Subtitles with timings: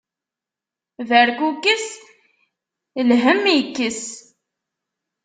[1.09, 1.85] Berkukes,
[3.07, 4.01] lhemm ikkes.